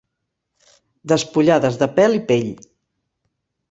Despullades 1.13 1.79
de 1.85 1.91
pèl 2.01 2.19
i 2.23 2.25
pell. 2.35 2.53